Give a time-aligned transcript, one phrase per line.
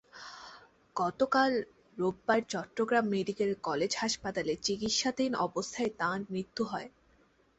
[0.95, 1.51] গতকাল
[1.97, 6.89] রোববার Chittagong medical college হাসপাতালে চিকিৎসাধীন অবস্থায় তাঁর মৃত্যু হয়।